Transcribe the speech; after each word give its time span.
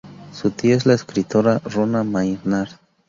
Su 0.33 0.49
tía 0.49 0.73
es 0.75 0.87
la 0.87 0.95
escritora 0.95 1.59
Rona 1.63 2.03
Maynard. 2.03 2.71